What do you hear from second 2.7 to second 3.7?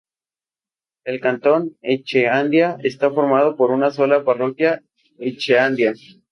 está formado por